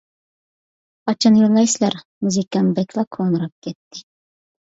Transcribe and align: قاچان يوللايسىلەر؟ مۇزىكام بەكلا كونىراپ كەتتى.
قاچان 1.09 1.37
يوللايسىلەر؟ 1.39 1.97
مۇزىكام 2.25 2.73
بەكلا 2.81 3.05
كونىراپ 3.19 3.55
كەتتى. 3.69 4.05